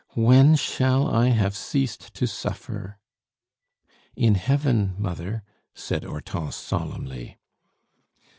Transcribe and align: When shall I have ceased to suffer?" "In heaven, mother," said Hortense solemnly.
When 0.17 0.55
shall 0.55 1.07
I 1.07 1.27
have 1.27 1.55
ceased 1.55 2.15
to 2.15 2.25
suffer?" 2.25 2.97
"In 4.15 4.33
heaven, 4.33 4.95
mother," 4.97 5.43
said 5.75 6.05
Hortense 6.05 6.55
solemnly. 6.55 7.37